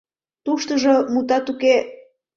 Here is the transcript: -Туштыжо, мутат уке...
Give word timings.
-Туштыжо, 0.45 0.95
мутат 1.13 1.45
уке... 1.51 1.75